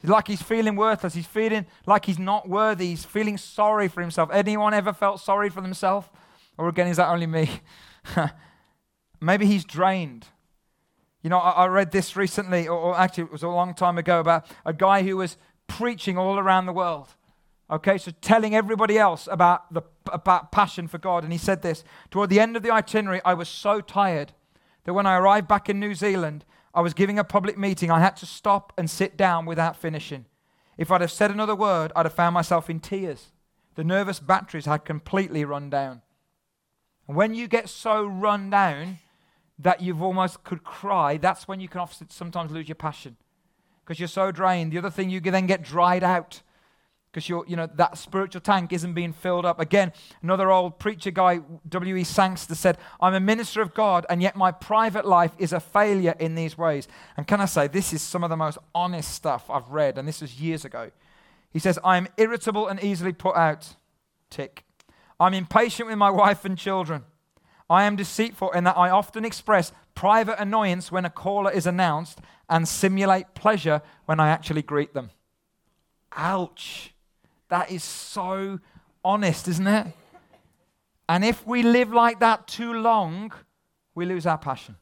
[0.02, 1.13] Like he's feeling worthless.
[1.13, 2.88] He's feeling like he's not worthy.
[2.88, 4.30] He's feeling sorry for himself.
[4.34, 6.08] Anyone ever felt sorry for themselves?
[6.58, 7.49] Or again, is that only me?
[9.21, 10.28] Maybe he's drained.
[11.23, 13.97] You know, I, I read this recently, or, or actually, it was a long time
[13.97, 17.07] ago, about a guy who was preaching all around the world.
[17.71, 19.81] Okay, so telling everybody else about the
[20.12, 23.21] about passion for God, and he said this toward the end of the itinerary.
[23.23, 24.33] I was so tired
[24.83, 26.43] that when I arrived back in New Zealand,
[26.75, 27.89] I was giving a public meeting.
[27.89, 30.25] I had to stop and sit down without finishing.
[30.77, 33.31] If I'd have said another word, I'd have found myself in tears.
[33.75, 36.01] The nervous batteries had completely run down.
[37.07, 38.99] And when you get so run down,
[39.59, 43.17] that you've almost could cry, that's when you can often sometimes lose your passion
[43.83, 44.71] because you're so drained.
[44.71, 46.41] The other thing, you then get dried out
[47.13, 49.59] because you're, you know, that spiritual tank isn't being filled up.
[49.59, 52.03] Again, another old preacher guy, W.E.
[52.03, 56.15] Sangster, said, I'm a minister of God, and yet my private life is a failure
[56.17, 56.87] in these ways.
[57.15, 60.07] And can I say, this is some of the most honest stuff I've read, and
[60.07, 60.89] this was years ago.
[61.51, 63.75] He says, I'm irritable and easily put out.
[64.31, 64.65] Tick.
[65.19, 67.03] I'm impatient with my wife and children.
[67.73, 72.19] I am deceitful in that I often express private annoyance when a caller is announced
[72.47, 75.09] and simulate pleasure when I actually greet them.
[76.12, 76.93] Ouch.
[77.49, 78.59] That is so
[79.03, 79.88] honest, isn't it?
[81.09, 83.33] And if we live like that too long,
[83.95, 84.75] we lose our passion.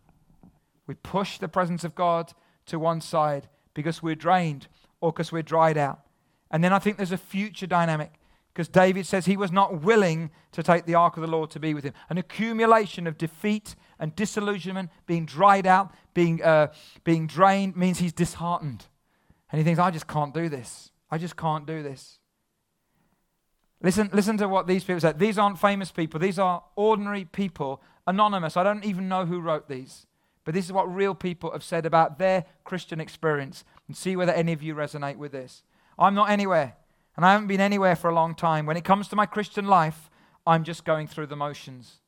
[0.85, 2.33] We push the presence of God
[2.65, 4.67] to one side because we're drained
[4.99, 6.01] or because we're dried out.
[6.51, 8.11] And then I think there's a future dynamic.
[8.53, 11.59] Because David says he was not willing to take the ark of the Lord to
[11.59, 11.93] be with him.
[12.09, 16.67] An accumulation of defeat and disillusionment, being dried out, being, uh,
[17.03, 18.87] being drained, means he's disheartened.
[19.51, 20.91] And he thinks, I just can't do this.
[21.09, 22.19] I just can't do this.
[23.81, 25.17] Listen, listen to what these people said.
[25.17, 28.57] These aren't famous people, these are ordinary people, anonymous.
[28.57, 30.05] I don't even know who wrote these.
[30.43, 33.63] But this is what real people have said about their Christian experience.
[33.87, 35.63] And see whether any of you resonate with this.
[35.99, 36.75] I'm not anywhere,
[37.15, 38.65] and I haven't been anywhere for a long time.
[38.65, 40.09] When it comes to my Christian life,
[40.45, 41.99] I'm just going through the motions.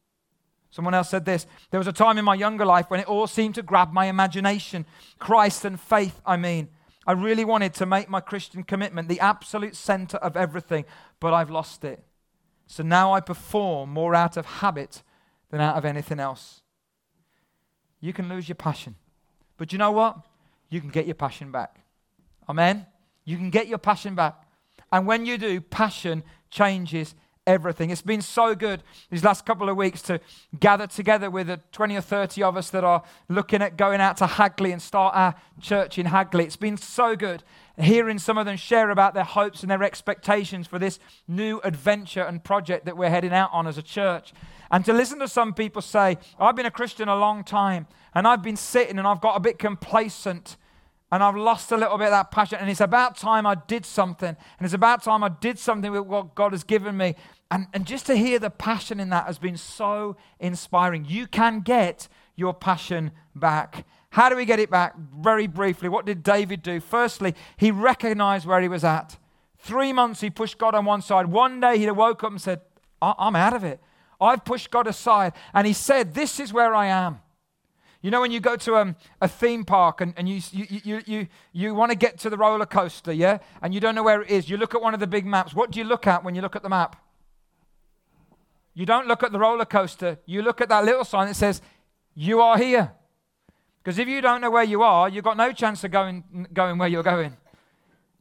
[0.72, 3.28] Someone else said this There was a time in my younger life when it all
[3.28, 4.86] seemed to grab my imagination.
[5.20, 6.70] Christ and faith, I mean.
[7.06, 10.86] I really wanted to make my Christian commitment the absolute center of everything,
[11.20, 12.02] but I've lost it.
[12.66, 15.04] So now I perform more out of habit
[15.50, 16.62] than out of anything else.
[18.00, 18.96] You can lose your passion,
[19.58, 20.18] but you know what?
[20.70, 21.82] You can get your passion back.
[22.48, 22.86] Amen?
[23.26, 24.43] You can get your passion back.
[24.94, 27.16] And when you do, passion changes
[27.48, 27.90] everything.
[27.90, 30.20] It's been so good these last couple of weeks to
[30.60, 34.18] gather together with the 20 or 30 of us that are looking at going out
[34.18, 36.44] to Hagley and start our church in Hagley.
[36.44, 37.44] It's been so good
[37.82, 42.22] hearing some of them share about their hopes and their expectations for this new adventure
[42.22, 44.32] and project that we're heading out on as a church.
[44.70, 48.28] And to listen to some people say, I've been a Christian a long time and
[48.28, 50.56] I've been sitting and I've got a bit complacent
[51.14, 52.58] and I've lost a little bit of that passion.
[52.60, 54.30] And it's about time I did something.
[54.30, 57.14] And it's about time I did something with what God has given me.
[57.52, 61.06] And, and just to hear the passion in that has been so inspiring.
[61.08, 63.86] You can get your passion back.
[64.10, 64.96] How do we get it back?
[65.16, 66.80] Very briefly, what did David do?
[66.80, 69.20] Firstly, he recognized where he was at.
[69.60, 71.28] Three months he pushed God on one side.
[71.28, 72.62] One day he woke up and said,
[73.04, 73.80] I'm out of it.
[74.20, 75.34] I've pushed God aside.
[75.54, 77.20] And he said, This is where I am.
[78.04, 81.02] You know, when you go to um, a theme park and, and you, you, you,
[81.06, 83.38] you, you want to get to the roller coaster, yeah?
[83.62, 84.50] And you don't know where it is.
[84.50, 85.56] You look at one of the big maps.
[85.56, 86.98] What do you look at when you look at the map?
[88.74, 90.20] You don't look at the roller coaster.
[90.26, 91.62] You look at that little sign that says,
[92.14, 92.92] You are here.
[93.82, 96.78] Because if you don't know where you are, you've got no chance of going, going
[96.78, 97.38] where you're going.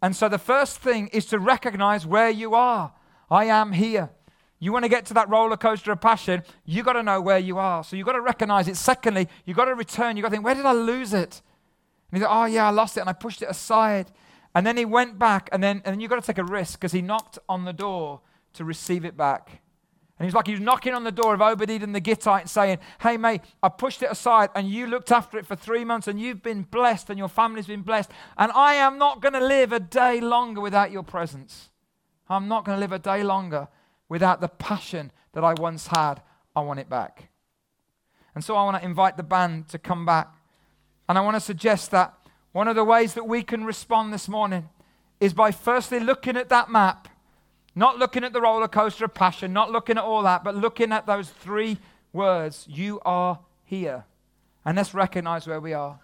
[0.00, 2.92] And so the first thing is to recognize where you are.
[3.28, 4.10] I am here.
[4.62, 7.40] You want to get to that roller coaster of passion, you got to know where
[7.40, 7.82] you are.
[7.82, 8.76] So you've got to recognize it.
[8.76, 10.16] Secondly, you've got to return.
[10.16, 11.42] You've got to think, where did I lose it?
[12.12, 14.12] And he thought, oh, yeah, I lost it and I pushed it aside.
[14.54, 16.78] And then he went back, and then, and then you've got to take a risk
[16.78, 18.20] because he knocked on the door
[18.52, 19.62] to receive it back.
[20.16, 22.50] And he's like, he was knocking on the door of Obadiah Edom the Gittite and
[22.50, 26.06] saying, Hey, mate, I pushed it aside and you looked after it for three months
[26.06, 28.12] and you've been blessed and your family's been blessed.
[28.38, 31.70] And I am not going to live a day longer without your presence.
[32.28, 33.66] I'm not going to live a day longer
[34.12, 36.20] without the passion that I once had.
[36.54, 37.30] I want it back.
[38.34, 40.28] And so I want to invite the band to come back.
[41.08, 42.12] And I want to suggest that
[42.52, 44.68] one of the ways that we can respond this morning
[45.18, 47.08] is by firstly looking at that map,
[47.74, 50.92] not looking at the roller coaster of passion, not looking at all that, but looking
[50.92, 51.78] at those three
[52.12, 54.04] words You are here.
[54.62, 55.98] And let's recognize where we are.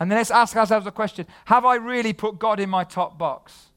[0.00, 3.16] And then let's ask ourselves a question Have I really put God in my top
[3.16, 3.68] box?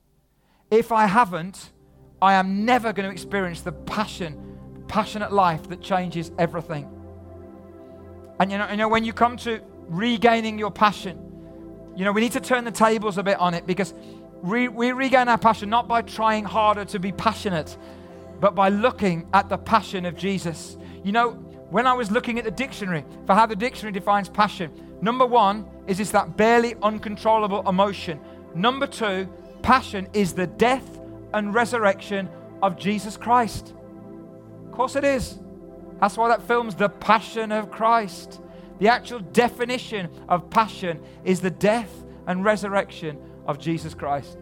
[0.71, 1.69] If I haven't,
[2.21, 4.38] I am never going to experience the passion,
[4.88, 6.88] passionate life that changes everything.
[8.39, 11.19] And you know, you know, when you come to regaining your passion,
[11.95, 13.93] you know, we need to turn the tables a bit on it because
[14.41, 17.75] we, we regain our passion not by trying harder to be passionate,
[18.39, 20.77] but by looking at the passion of Jesus.
[21.03, 21.31] You know,
[21.69, 25.65] when I was looking at the dictionary for how the dictionary defines passion, number one
[25.88, 28.19] is it's that barely uncontrollable emotion.
[28.53, 29.27] Number two,
[29.62, 31.01] passion is the death
[31.34, 32.30] and resurrection
[32.62, 33.74] of Jesus Christ.
[34.65, 35.39] Of course, it is.
[36.00, 38.41] That's why that film's The Passion of Christ.
[38.80, 41.91] The actual definition of passion is the death
[42.26, 44.38] and resurrection of Jesus Christ.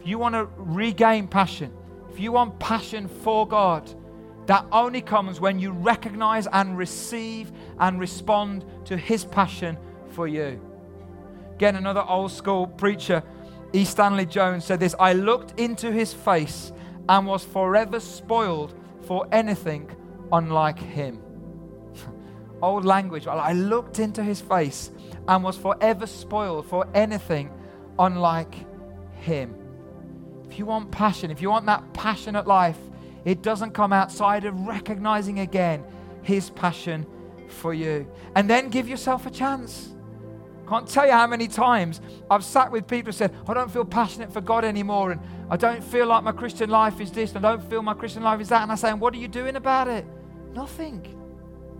[0.00, 1.72] If you want to regain passion,
[2.10, 3.90] if you want passion for God,
[4.46, 9.78] that only comes when you recognize and receive and respond to His passion
[10.10, 10.60] for you.
[11.54, 13.22] Again, another old school preacher
[13.72, 13.84] E.
[13.84, 16.72] Stanley Jones said this I looked into his face
[17.08, 19.90] and was forever spoiled for anything
[20.32, 21.20] unlike him.
[22.62, 23.26] Old language.
[23.26, 24.90] I looked into his face
[25.26, 27.50] and was forever spoiled for anything
[27.98, 28.54] unlike
[29.20, 29.54] him.
[30.50, 32.78] If you want passion, if you want that passionate life,
[33.24, 35.84] it doesn't come outside of recognizing again
[36.22, 37.06] his passion
[37.48, 38.10] for you.
[38.34, 39.94] And then give yourself a chance.
[40.68, 43.70] I can't tell you how many times I've sat with people who said, I don't
[43.70, 47.34] feel passionate for God anymore, and I don't feel like my Christian life is this,
[47.34, 48.62] and I don't feel my Christian life is that.
[48.62, 50.04] And I say, What are you doing about it?
[50.52, 51.06] Nothing.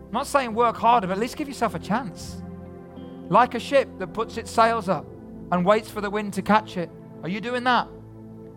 [0.07, 2.41] I'm not saying work harder, but at least give yourself a chance.
[3.28, 5.05] Like a ship that puts its sails up
[5.53, 6.91] and waits for the wind to catch it.
[7.22, 7.89] Are you doing that?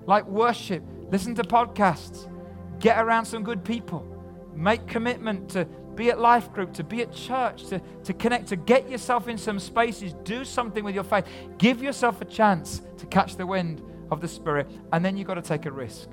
[0.06, 2.32] Like worship, Listen to podcasts.
[2.80, 4.08] Get around some good people.
[4.56, 8.56] Make commitment to be at life group, to be at church, to, to connect, to
[8.56, 10.14] get yourself in some spaces.
[10.24, 11.26] Do something with your faith.
[11.58, 14.70] Give yourself a chance to catch the wind of the Spirit.
[14.92, 16.10] And then you've got to take a risk.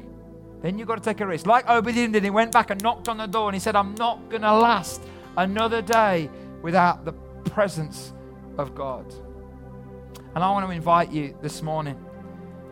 [0.63, 1.47] Then you've got to take a risk.
[1.47, 3.95] Like Obadiah did, he went back and knocked on the door and he said, I'm
[3.95, 5.03] not going to last
[5.37, 6.29] another day
[6.63, 8.13] without the presence
[8.57, 9.07] of God.
[10.35, 11.99] And I want to invite you this morning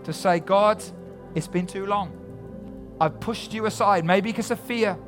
[0.04, 0.82] to say, God,
[1.34, 2.12] it's been too long.
[3.00, 4.98] I've pushed you aside, maybe because of fear,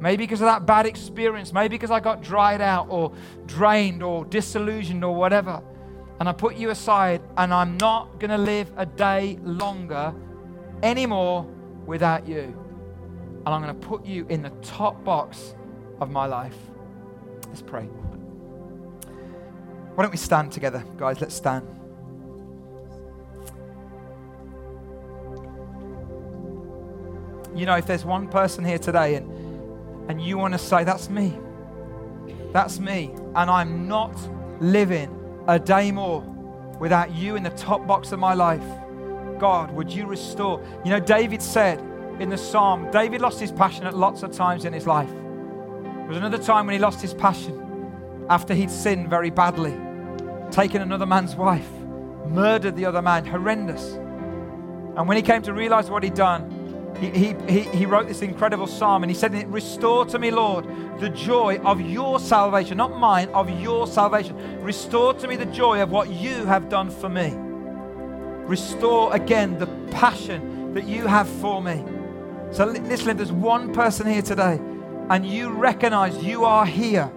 [0.00, 3.12] maybe because of that bad experience, maybe because I got dried out or
[3.46, 5.62] drained or disillusioned or whatever.
[6.20, 10.12] And I put you aside, and I'm not going to live a day longer
[10.82, 11.44] anymore
[11.86, 12.54] without you.
[13.46, 15.54] And I'm going to put you in the top box
[16.00, 16.56] of my life.
[17.48, 17.84] Let's pray.
[19.94, 21.20] Why don't we stand together, guys?
[21.20, 21.66] Let's stand.
[27.54, 29.47] You know, if there's one person here today and,
[30.08, 31.38] and you want to say, That's me,
[32.52, 34.16] that's me, and I'm not
[34.60, 35.14] living
[35.46, 36.22] a day more
[36.78, 38.62] without you in the top box of my life,
[39.38, 40.62] God, would you restore?
[40.84, 41.80] You know, David said
[42.20, 45.10] in the psalm, David lost his passion at lots of times in his life.
[45.10, 49.76] There was another time when he lost his passion after he'd sinned very badly,
[50.50, 51.68] taken another man's wife,
[52.26, 53.92] murdered the other man, horrendous.
[53.92, 56.57] And when he came to realize what he'd done,
[57.00, 60.66] he, he, he wrote this incredible psalm and he said, Restore to me, Lord,
[60.98, 64.60] the joy of your salvation, not mine, of your salvation.
[64.60, 67.34] Restore to me the joy of what you have done for me.
[68.48, 71.84] Restore again the passion that you have for me.
[72.50, 74.58] So, listen, if there's one person here today
[75.10, 77.12] and you recognize you are here,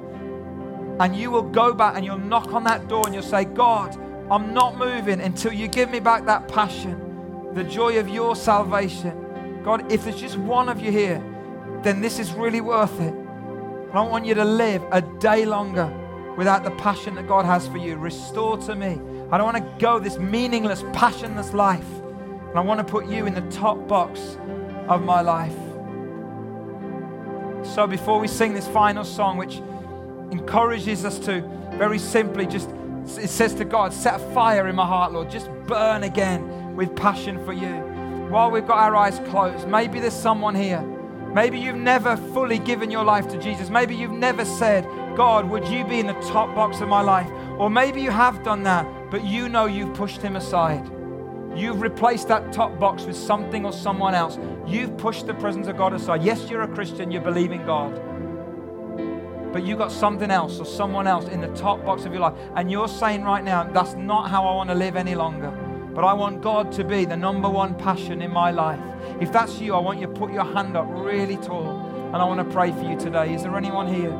[0.99, 3.97] and you will go back and you'll knock on that door and you'll say, God,
[4.29, 9.30] I'm not moving until you give me back that passion, the joy of your salvation.
[9.63, 11.23] God, if there's just one of you here,
[11.83, 13.13] then this is really worth it.
[13.13, 15.91] I don't want you to live a day longer
[16.37, 17.97] without the passion that God has for you.
[17.97, 18.99] Restore to me.
[19.31, 21.87] I don't want to go this meaningless, passionless life.
[22.49, 24.37] And I want to put you in the top box
[24.87, 25.55] of my life.
[27.63, 29.61] So before we sing this final song, which
[30.31, 31.41] encourages us to
[31.73, 32.69] very simply just,
[33.17, 35.29] it says to God, set a fire in my heart, Lord.
[35.29, 37.90] Just burn again with passion for you
[38.31, 40.81] while we've got our eyes closed, maybe there's someone here.
[41.33, 43.69] Maybe you've never fully given your life to Jesus.
[43.69, 47.29] Maybe you've never said, God, would you be in the top box of my life?
[47.57, 50.89] Or maybe you have done that, but you know you've pushed him aside.
[51.55, 54.39] You've replaced that top box with something or someone else.
[54.65, 56.23] You've pushed the presence of God aside.
[56.23, 58.01] Yes, you're a Christian, you believe in God.
[59.51, 62.21] But you have got something else or someone else in the top box of your
[62.21, 62.37] life.
[62.55, 65.51] And you're saying right now, that's not how I want to live any longer.
[65.93, 68.79] But I want God to be the number one passion in my life.
[69.19, 71.85] If that's you, I want you to put your hand up really tall.
[72.13, 73.33] And I want to pray for you today.
[73.33, 74.17] Is there anyone here?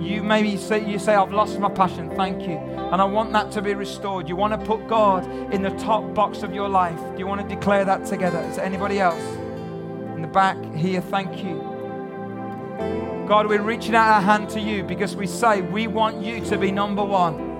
[0.00, 2.10] You maybe say, you say, I've lost my passion.
[2.16, 2.56] Thank you.
[2.56, 4.28] And I want that to be restored.
[4.28, 6.98] You want to put God in the top box of your life.
[7.12, 8.40] Do you want to declare that together?
[8.40, 9.22] Is there anybody else?
[10.14, 11.68] In the back here, thank you.
[13.28, 16.58] God, we're reaching out our hand to you because we say we want you to
[16.58, 17.51] be number one.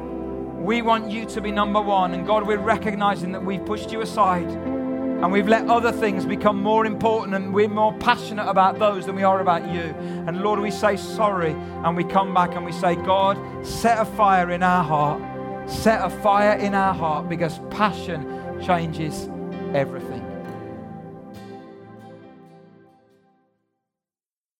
[0.63, 2.15] We want you to be number one.
[2.15, 6.63] And God, we're recognizing that we've pushed you aside and we've let other things become
[6.63, 9.81] more important and we're more passionate about those than we are about you.
[10.27, 14.05] And Lord, we say sorry and we come back and we say, God, set a
[14.05, 15.21] fire in our heart.
[15.69, 19.29] Set a fire in our heart because passion changes
[19.75, 20.22] everything.